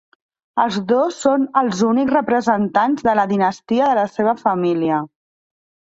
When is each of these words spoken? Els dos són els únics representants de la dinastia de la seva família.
Els 0.61 0.77
dos 0.91 1.19
són 1.25 1.43
els 1.61 1.83
únics 1.89 2.15
representants 2.15 3.07
de 3.11 3.15
la 3.21 3.29
dinastia 3.35 3.91
de 3.93 3.99
la 4.03 4.07
seva 4.19 4.35
família. 4.45 5.03